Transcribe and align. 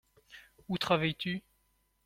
Où 0.67 0.79
travailles-tu? 0.79 1.43